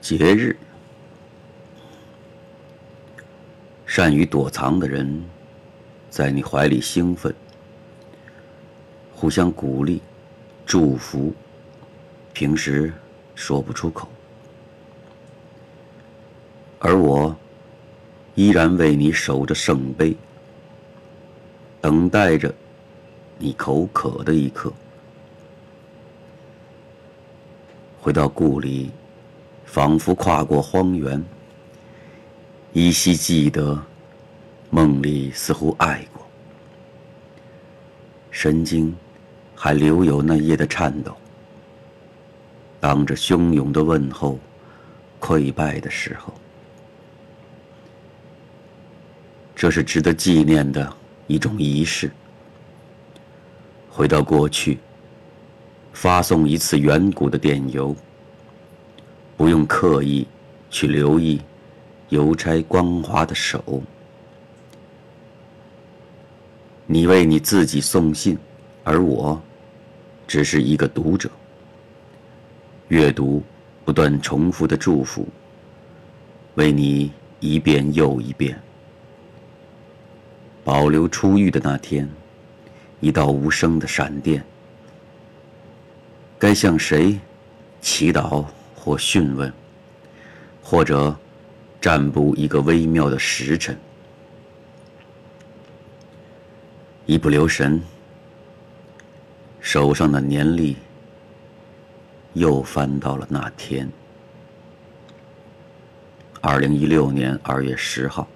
[0.00, 0.56] 节日，
[3.84, 5.22] 善于躲藏的人，
[6.08, 7.32] 在你怀里兴奋，
[9.14, 10.00] 互相鼓励、
[10.64, 11.34] 祝福，
[12.32, 12.92] 平时
[13.34, 14.08] 说不出口，
[16.78, 17.36] 而我
[18.34, 20.16] 依然为你守着圣杯，
[21.80, 22.52] 等待着
[23.38, 24.72] 你口渴的一刻，
[28.00, 28.90] 回到故里。
[29.72, 31.24] 仿佛跨过荒原，
[32.72, 33.80] 依稀记得，
[34.68, 36.26] 梦里似乎爱过，
[38.32, 38.92] 神经
[39.54, 41.16] 还留有那夜的颤抖。
[42.80, 44.40] 当着汹涌的问候，
[45.20, 46.34] 溃败的时候，
[49.54, 50.92] 这是值得纪念的
[51.28, 52.10] 一种仪式。
[53.88, 54.80] 回到过去，
[55.92, 57.94] 发送一次远古的电邮。
[59.40, 60.28] 不用刻意
[60.68, 61.40] 去留意
[62.10, 63.82] 邮差光滑的手，
[66.84, 68.36] 你为你自己送信，
[68.84, 69.40] 而我
[70.26, 71.30] 只是一个读者，
[72.88, 73.42] 阅读
[73.82, 75.26] 不断重复的祝福，
[76.56, 78.60] 为你一遍又一遍，
[80.62, 82.06] 保留出狱的那天，
[83.00, 84.44] 一道无声的闪电，
[86.38, 87.18] 该向谁
[87.80, 88.44] 祈祷？
[88.82, 89.52] 或询问，
[90.62, 91.14] 或者
[91.82, 93.78] 占卜一个微妙的时辰，
[97.04, 97.78] 一不留神，
[99.60, 100.78] 手上的年历
[102.32, 103.86] 又翻到了那天，
[106.40, 108.26] 二零一六年二月十号。